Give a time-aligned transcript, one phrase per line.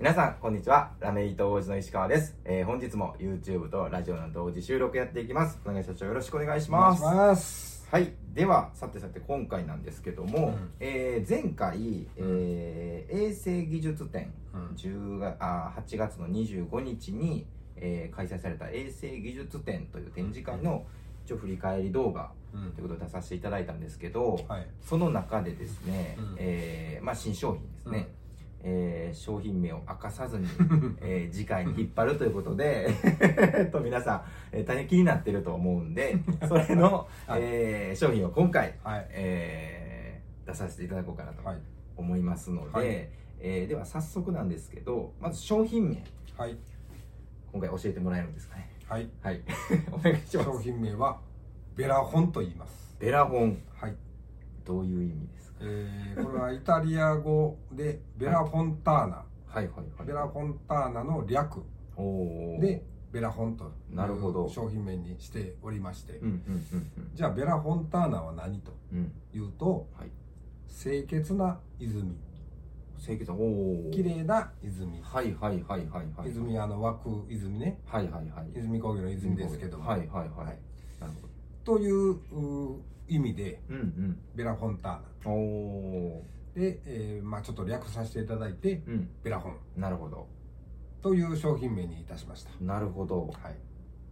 [0.00, 0.92] 皆さん、こんにちは。
[1.00, 2.36] ラメイト王子の石川です。
[2.44, 5.60] えー本日も YouTube とラジオの同時収録やっていきます。
[5.64, 7.02] お願い社長よろしくお願いします。
[7.02, 8.12] ますはい。
[8.34, 20.84] では、さてさて今回なんですけども、うんえー前回、えー衛星技術展、うん10月あー8月の25日に、えー開催された衛星技術展という展示会の
[21.24, 28.08] 一応振り返り動画うんということで出させていただいたんですけど、はいその中でですね、うんえーまあ、新商品ですね、
[28.66, 30.46] えー商品名を明かさずに、
[31.00, 32.88] えー次回に引っ張るということで
[33.20, 34.22] えっ と皆さん、
[34.56, 36.16] えー大変気になってると思うんで
[36.48, 37.40] それの、はい。
[37.42, 39.06] えー商品を今回、はい。
[39.10, 41.58] えー出させていただこうかなとはい。
[41.96, 42.86] 思いますので、はい。
[42.88, 46.02] えーでは早速なんですけどまず商品名。
[46.36, 46.56] はい。
[47.52, 48.68] 今回教えてもらえるんですかね。
[48.88, 49.08] はい。
[49.22, 49.40] はい。
[49.92, 50.50] お願いします。
[50.50, 51.20] 商品名は
[51.76, 52.96] ベラホンと言います。
[52.98, 53.58] ベラホン。
[53.76, 53.94] はい、
[54.64, 55.58] どういう意味ですか？
[55.62, 60.06] えーこれはイタリア語でベラフォンターナ、はいはいはい。
[60.06, 61.62] ベラフォンターナの略。
[62.60, 64.44] でベラホンとなるほど。
[64.44, 68.98] いう商品名にしておりまして、うんうんうんじゃあベラフォンターナは何とうん。
[68.98, 70.10] うんいうとはい。
[70.68, 72.16] 清潔な泉。
[72.98, 75.00] 清潔おお綺麗な泉。
[75.02, 76.30] はいはいはいはいはい。
[76.30, 77.78] 泉あの湧く泉ね。
[77.84, 78.50] はいはいはい。
[78.56, 80.58] 泉工業の泉ですけども、はいはいはい、はい
[81.64, 84.18] というう意味でどうん。
[84.34, 84.98] ベラフォンターナ。
[84.98, 85.36] うんお
[86.18, 89.08] おで、えーまあ、ちょっと略させていただいてうん。
[89.24, 89.56] ベラホン。
[89.76, 90.28] なるほど。
[91.02, 92.50] という商品名にいたしました。
[92.60, 93.26] なるほど。
[93.42, 93.56] はい。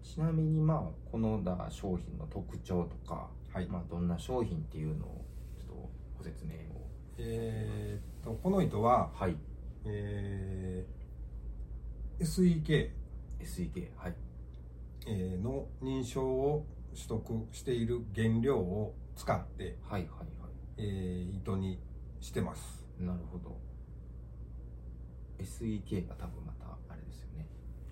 [0.03, 5.25] ちなみにまあこのだ商品の特徴とか、はい、まあ、どんな商品っていうのを
[5.57, 6.57] ちょっとご説明を。
[7.19, 9.37] えーっとこの糸は、はい。
[9.85, 12.91] えー SEK、
[13.41, 14.15] SEK はい。
[15.07, 21.79] えーの認証を取得している原料を使って、はいはいはえー糸に
[22.21, 22.85] してます。
[23.01, 23.57] いなるほど。
[25.39, 27.49] SEK が多分またあれですよね。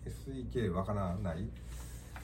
[0.06, 1.48] SEK わからない？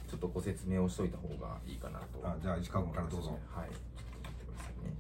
[0.09, 2.21] ちょっとご説明をしといた方がいいかなと。
[2.23, 3.39] あじゃあ石川君からどうぞ。
[3.51, 3.71] はい。
[3.71, 3.79] ちょっ
[4.23, 4.97] と待ってくださいね。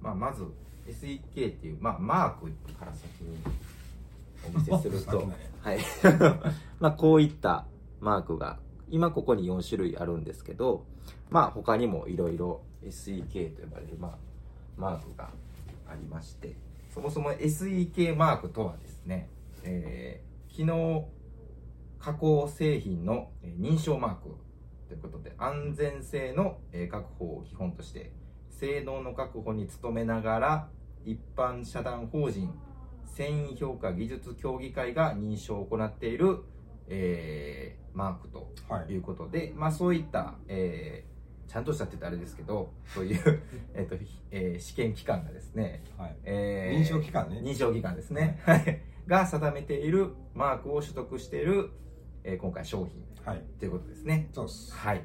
[0.00, 0.44] まあまず
[0.86, 3.36] SEK っていう、まあ、マークから先に
[4.46, 5.26] お見せすると。
[5.26, 5.34] マ
[5.70, 5.78] はい。
[6.80, 7.66] まあこういった
[8.00, 8.58] マークが
[8.90, 10.86] 今ここに4種類あるんですけど
[11.30, 14.18] まあ他にもいろいろ SEK と呼ばれる、まあ、
[14.76, 15.30] マークが
[15.88, 16.54] ありまして
[16.92, 19.28] そもそも SEK マークとはですね、
[19.64, 20.28] えー
[20.58, 21.08] 機能
[22.00, 24.36] 加工製品の認証マーク
[24.88, 26.58] ということで安全性の
[26.90, 28.10] 確保を基本として
[28.50, 30.68] 性能の確保に努めながら
[31.04, 32.52] 一般社団法人
[33.06, 36.42] 繊維評価技術協議会が認証を行っている、
[36.88, 38.92] えーマークとはい。
[38.92, 41.18] いうことで、まあ、そういった、えー
[41.50, 46.16] ちゃんとしたって言ったらあれですけどそういう、 えーとひえー試験機関がですね、はい。
[46.24, 47.40] えー認証機関ね。
[47.42, 51.70] 認証機関ですね、はい、が定めているマークを取得している、
[52.22, 53.42] えー今回商品はい。
[53.58, 54.28] ということですね。
[54.32, 54.74] そうです。
[54.76, 55.02] はい。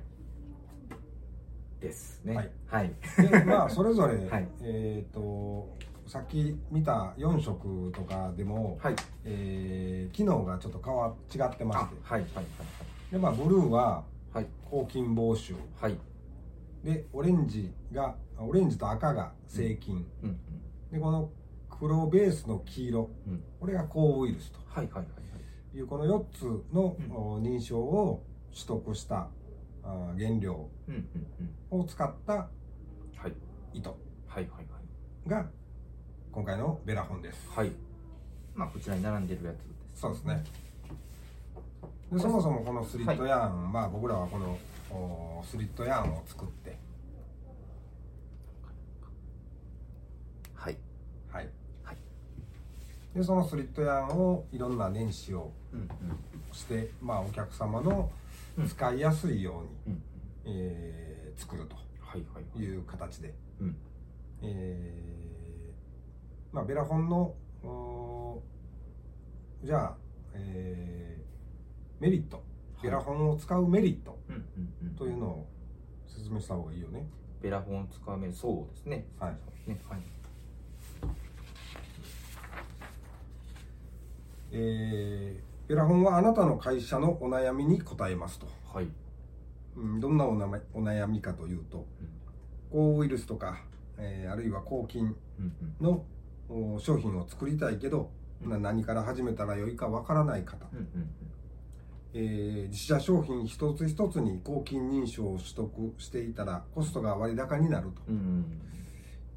[1.80, 2.36] ですね。
[2.36, 2.94] はい、はい。
[3.30, 4.48] でまあそれぞれ、 はい。
[4.62, 5.78] えっ、と
[6.08, 8.96] さっき見た4色とかでも、はい。
[9.26, 11.96] えー機能がちょっと変わ違ってあまして。
[12.04, 12.46] はいはい
[13.12, 14.04] でまあブルーは
[14.34, 14.48] はい。
[14.66, 15.56] 抗菌防臭。
[15.80, 15.98] はい。
[16.84, 20.38] でオレンジがオレンジと赤が生菌、うんうん
[20.92, 21.30] でこの
[21.80, 23.10] 黒ベースの黄色。
[23.28, 23.44] うん。
[23.60, 24.60] これが抗ウイルスと。
[24.68, 25.12] はいはいはいは
[25.74, 25.78] い。
[25.78, 26.44] いうこの4つ
[26.74, 26.96] の、
[27.42, 29.28] 認証を取得した
[29.84, 31.08] あー原料うんうん
[31.72, 31.80] うん。
[31.82, 32.48] を使ったは
[33.28, 33.34] い。
[33.74, 33.90] 糸。
[34.28, 34.80] はいはいは
[35.26, 35.30] い。
[35.30, 35.50] が
[36.34, 37.48] 今回のベラホンです。
[37.56, 37.72] はい。
[38.56, 39.62] まあこちらに並んでるやつで
[39.96, 40.02] す。
[40.02, 40.44] そうですね。
[42.12, 44.58] でそもそもこのスリットヤーン、まあ僕らはこの
[44.90, 46.76] おスリットヤーンを作って。
[50.56, 50.78] はい。
[51.32, 51.50] はい、
[51.84, 51.98] はい。
[53.16, 55.88] でそのスリットヤーンをいろんな年始をうんうん。
[56.52, 58.10] して、まあ、お客様の
[58.58, 58.68] うん。
[58.68, 60.04] 使いやすいように、うん。
[60.46, 61.82] えー作るとは
[62.16, 62.64] いはいはい。
[62.64, 63.76] いう形で、うん。
[64.44, 65.23] えー
[66.54, 67.34] まあ、ベラフォンの
[69.64, 69.96] じゃあ、
[70.34, 71.24] えー
[72.02, 72.44] メリット。
[72.82, 74.20] ベラフォンを使うメリット。
[74.28, 74.96] うんうんうん。
[74.96, 75.48] というのを
[76.06, 77.08] 説明した方がいいよね。
[77.42, 79.06] ベラフォンを使うめそうですね。
[79.20, 79.38] はい。
[79.46, 79.82] そうですね。
[79.90, 80.02] はい。
[84.52, 88.88] えーベラフォンはあなたの会社のお悩みに答えますと、はい。
[89.78, 91.86] うん、どんなおなまお悩みかというと
[92.70, 93.64] 抗ウイルスとか、
[93.98, 96.02] えーあるいは抗菌うんうん
[96.80, 98.12] 商品を作りたいけど、
[98.44, 98.50] うん。
[98.50, 101.10] な何から始めたらよいかわからない方、うんうん
[102.16, 108.02] えー自社商品一つ一つに抗菌認証を取得していたらコストが割高になると。
[108.08, 108.46] うんうん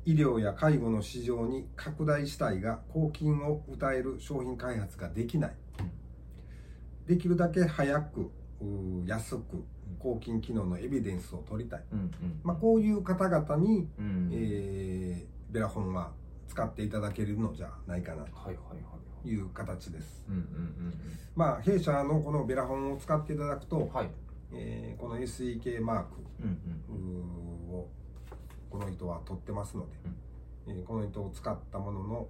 [0.08, 5.54] 医療や介護の市場に拡大したいが公金を歌える商品開発ができない、
[7.08, 8.30] できるだけ早く
[8.60, 9.64] う安く
[9.98, 12.40] 公金機能のエビデンスを取りたい、うんうん。
[12.44, 14.30] まあ、こういう方々に、うん。
[14.32, 16.12] えーベラフォンは
[16.48, 20.24] 使っていただけるのじゃないかなという形です。
[20.28, 20.92] うんうん
[21.34, 24.10] まあ弊社のこのベラフォンを使っていただくと、うんうんはい。
[24.52, 26.08] えーこの SEK マーク
[26.42, 26.48] うん
[26.88, 27.68] うん。
[27.68, 27.90] うーを
[28.70, 29.92] この糸は取ってますので、
[30.68, 32.28] えーこの糸を使ったものの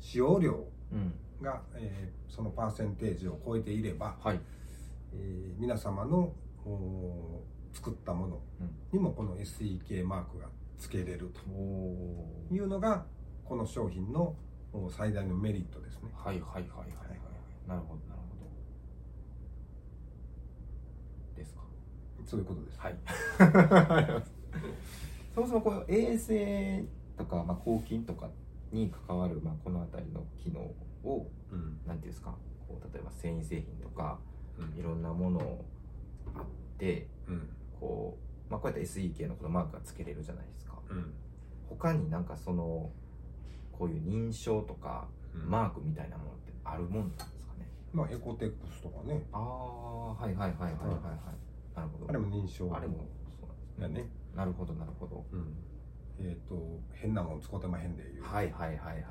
[0.00, 1.14] 使用量うん。
[1.40, 4.40] が、えーそのパーセンテージを超えていれば、はい。
[5.14, 6.32] えー皆様の
[7.72, 8.40] 作ったもの
[8.92, 10.46] にもこの SEK マークが
[10.78, 11.40] 付けれると
[12.52, 13.06] いうのが
[13.44, 14.36] この商品の
[14.72, 16.10] お最大のメリットですね。
[16.14, 16.88] はいはいはいはいはい。
[17.68, 18.36] なるほどなるほ
[21.36, 21.36] ど。
[21.36, 21.60] ですか。
[22.24, 22.80] そういうことです。
[22.80, 22.96] はい。
[25.34, 26.84] そもそもこの衛生
[27.16, 28.30] とか、まあ、抗菌とか
[28.70, 30.60] に関わる、まあ、この辺りの機能
[31.04, 31.80] をうん。
[31.86, 32.34] なんていうんですか。
[32.66, 34.18] こう例えば繊維製品とか
[34.58, 34.78] うん。
[34.78, 35.64] いろんなもの
[36.34, 36.44] あっ
[36.78, 37.48] てうん。
[37.78, 40.78] こう、まあ、こうやって SE 系のこのマークがつけれるじゃないですか。
[40.88, 41.12] うん
[41.78, 42.90] 他になんかその
[43.72, 45.50] こういう認証とかうん。
[45.50, 47.66] マークみたいなものってあるもんなんですかね？
[47.92, 49.24] まあエコテックスとかね。
[49.32, 50.98] ああはいはいはいはいはいは
[51.32, 52.10] いなるほど。
[52.10, 52.70] あれも認証。
[52.74, 53.06] あれも
[53.40, 53.88] そうなんですね。
[53.88, 54.08] だね。
[54.36, 55.24] なるほどなるほど。
[55.32, 55.54] うん。
[56.18, 56.54] えっ、と
[56.92, 59.02] 変なもん使ってまへんでいう、はいはいはいはいはい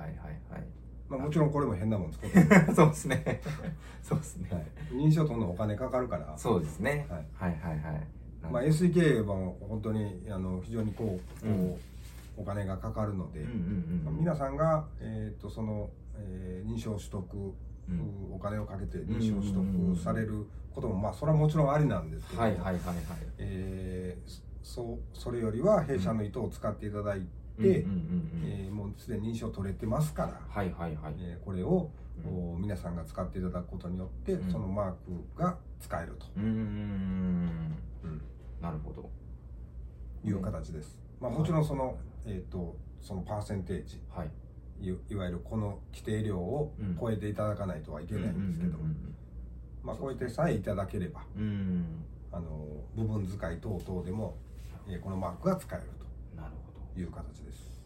[0.51, 0.63] はい。
[1.09, 3.41] まあ、もちろんこれも変なもん使ってま そうですね。
[4.03, 4.49] そうですね。
[4.51, 7.07] はい、認証取るのお金かかるから、そうですね。
[7.09, 7.27] はい。
[7.33, 8.07] はいはいはい。
[8.51, 9.35] まあ、SEK は
[9.67, 11.75] 本当にあの非常にこうこう、うん
[12.41, 13.45] お金がかかるので。
[14.11, 17.35] 皆さんが、えー、とその、えー認証取得、
[17.89, 22.95] うんお金をかけて認証取得されることも、まあそれはもちろんありなんですけども、はいはいはいはい。
[23.39, 27.27] えーそそれよりは弊社の糸を使っていただい
[27.59, 27.85] て、
[28.71, 31.15] もうすでに認証取れてますから、はいはいはい。
[31.19, 31.89] えーこれを、
[32.25, 34.97] うんお皆さんが使っていただくことによって、うんそのマーク
[35.39, 37.71] が使えると、うーん。
[38.61, 39.09] なるほど。
[40.23, 44.31] いう形です、まあ、もちろんその,、えー、とそのパーセンテージはい。
[44.81, 49.13] いいわゆるこの規定量をうん超えていただかないとはいけないんですけど、うん
[49.83, 52.65] まあ、超えてさえいただければうんあの
[52.95, 54.37] 部分使い等々でも、
[54.87, 55.85] えーこのマークが使える
[56.35, 56.79] なるほど。
[56.95, 57.79] という形です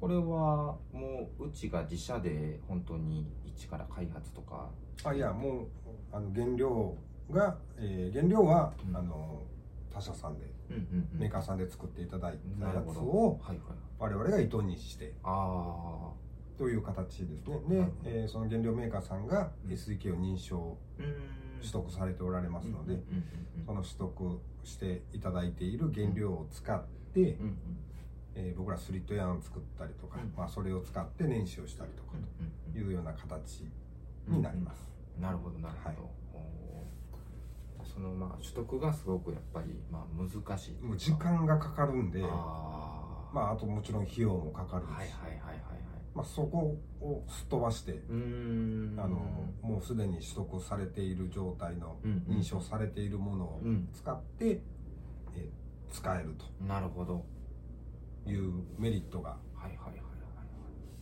[0.00, 4.70] これはもううちが自社で本当に一から開発とか。
[5.04, 5.66] あいやもう
[6.10, 6.96] あの原料
[7.30, 9.42] が、えー原料は、うんあの
[9.92, 10.46] 他社さんで。
[11.12, 12.82] メーカーさんで作っていただいたや。
[12.82, 13.40] つを。
[13.98, 16.10] 我々が糸にしてあ
[16.58, 17.90] という形ですね。
[18.02, 19.72] でえーその原料メーカーさんがうん。
[19.72, 20.76] SEK を認証。
[21.60, 23.00] 取得されておられますので、
[23.64, 26.82] その取得していただいている原料を使っ
[27.14, 27.38] て、
[28.34, 30.32] えー僕らスリットヤーンを作ったりとか、うん。
[30.36, 32.14] まあ、それを使って燃焼したりとか
[32.72, 33.64] というような形
[34.26, 34.84] になります、
[35.20, 36.21] なるほどなるほど、はい
[37.92, 43.34] そのまあ取得がすごくやっぱりまあ難しいもう時間がかかるんであー。
[43.34, 45.58] まあ、あともちろん費用もかかるし、はいはいはいはいはい。
[46.14, 49.00] まあ、そこをすっ飛ばして、うーん。
[49.00, 49.16] あの
[49.62, 52.36] もうすでに取得されている状態のうんうん。
[52.36, 53.88] 認証されているものをうん。
[53.94, 54.60] 使って、
[55.34, 56.34] えー使える
[56.66, 57.24] なるほど。
[58.24, 59.96] というメリットがはいはいはいはい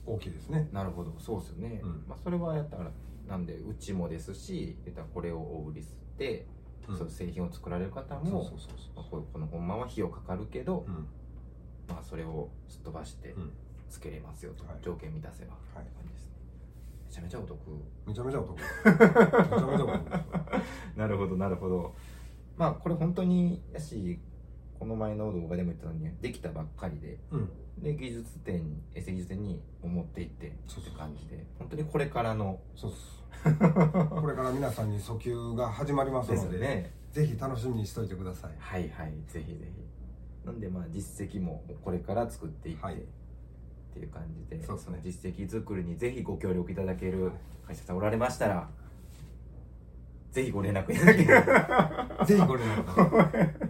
[0.07, 0.69] 大きいですね。
[0.73, 1.15] なるほど。
[1.19, 2.05] そうですよね、うん。
[2.09, 2.91] まあ、それはやったら
[3.29, 4.77] なんでうちもですし
[5.15, 6.60] これをお売りして、うん
[6.97, 8.51] そういう製品を作られる方も
[9.33, 10.87] この本間は費用かかるけど、
[11.89, 13.53] まあ、それをすっ飛ばしてうん。
[13.91, 14.77] つけれますよと、はい。
[14.81, 15.55] 条件満たせば。
[15.75, 15.85] はい。
[15.97, 16.33] 感じですね
[17.09, 17.59] めちゃめちゃお得。
[18.07, 18.57] めちゃめちゃお得。
[18.57, 20.01] めちゃめちゃお得。
[20.97, 21.95] なるほどなるほど。
[22.57, 24.21] まあこれ本当にやし
[24.81, 27.49] この前の動画でも言ったのにできたばっかりでうん。
[27.83, 33.21] で技術展エセ技術展に持って行ってってそうそう感じで本当にこれからのそうっす。
[34.11, 38.55] これから皆さんに訴求が始まりますので、よねぜひ楽しみにしといてください。
[38.59, 47.33] はいはいぜひぜひなんでまあ実績もこれから作っていって、はいっていう感じでそうですねの実績作りにぜひご協力いただける
[47.67, 48.71] 会社さんおられましたら
[50.31, 51.27] ぜひご連絡いただける
[52.25, 53.70] ぜひご連絡。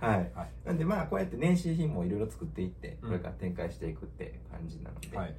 [0.00, 5.34] はい、はいなんでまあこうやって年始品もいろいろ作っていってうんこれから展開していくって感じなので、はい。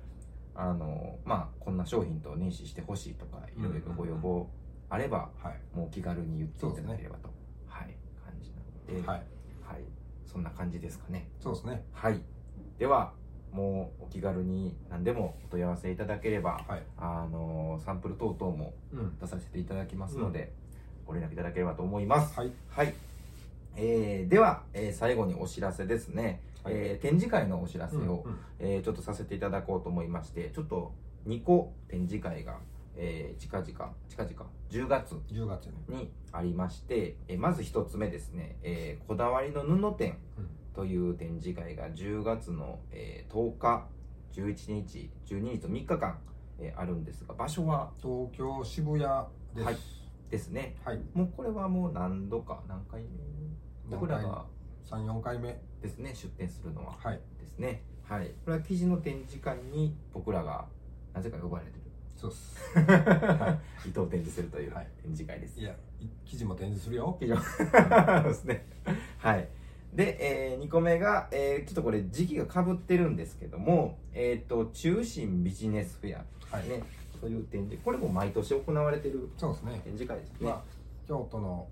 [0.56, 4.50] あのまあこんな商品と年始してほしいとかいろいろご要望
[4.90, 5.78] あれば、はい。
[5.78, 7.30] もう気軽に言っていただければと、
[7.68, 7.96] はい
[8.26, 9.18] 感じなので、はい。
[9.62, 9.84] はい、
[10.26, 11.84] そんな感じですかねそうですね。
[11.92, 12.22] はい
[12.80, 13.14] では
[13.52, 16.84] もうお気軽に何でもお問い合わせいただければ、はい。
[16.98, 19.18] あのサンプル等々もうん。
[19.20, 20.52] 出させていただきますので、
[21.06, 22.52] ご連絡いただければと思いますはい。
[22.70, 22.94] はい、
[23.79, 26.74] えーでは、えー最後にお知らせですね、はい。
[26.75, 28.39] えー展示会のお知らせを、うんうん。
[28.60, 30.93] えーちょっとさせていただこうと思いましてちょっと
[31.27, 32.57] 2個展示会が、
[32.96, 33.67] えー近々
[34.10, 35.96] 近々10月10月に。
[35.98, 40.50] にありまして、えーまず1つ目ですね、えーこだわりの布展うん。
[40.74, 43.86] という展示会が10月の、えー10日
[44.34, 46.17] 11日12日と3日間、
[46.60, 49.01] えーあるんですが場所は東京渋谷
[49.53, 49.65] です。
[49.65, 49.77] はい。
[50.29, 50.75] ですね。
[50.84, 51.00] はい。
[51.13, 53.07] もうこれはもう何度か何回目？
[53.89, 54.46] 僕らが
[54.86, 56.96] 34回目ですね出展するのは。
[57.01, 57.20] はい。
[57.39, 57.82] ですね。
[58.03, 58.27] はい。
[58.46, 60.65] これは記事の展示会に僕らが
[61.13, 61.82] なぜか呼ばれてる。
[62.15, 62.58] そうっす。
[63.88, 64.88] 伊藤展示するというはい。
[65.01, 67.17] 展示会です、いやい記事も展示するよ。
[67.20, 67.41] 記事も。
[68.24, 68.65] ですね。
[69.17, 69.48] はい。
[69.94, 76.25] で、え2個目が、えーちょっとこれ時期がかぶってるんですけども、えっ、と中心ビジネスフェア、
[76.56, 76.70] はい。
[76.70, 76.84] ね
[77.20, 79.82] という展示これも毎年行われてるそうですね。
[79.84, 80.63] 展示会ですね、まあ
[81.08, 81.67] 京都の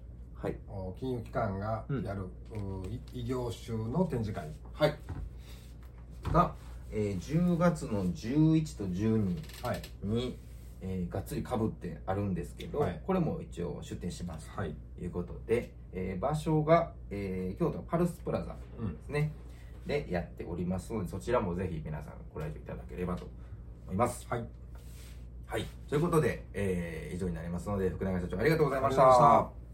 [0.46, 0.58] はい。
[0.68, 4.48] お金融機関がやる、うい異業種の展示会。
[4.74, 4.96] はい。
[6.32, 6.54] が、
[6.92, 9.82] えー10月の11と12はい。
[10.04, 10.38] に、
[10.82, 13.02] えーがっつりかぶってあるんですけど、はい。
[13.08, 14.48] これも一応出展します。
[14.52, 14.76] はい。
[15.00, 18.94] ということで、えー場所が、えー京都のパルスプラザうん。
[18.94, 19.32] ですね、
[19.88, 23.26] でやっておりますのでそちらもぜひ皆さんご来場いただければと
[23.86, 24.28] 思います。
[24.30, 24.46] はい。
[25.48, 25.66] はい。
[25.90, 29.65] ということで、えー以上になりますので福永社長ありがとうございました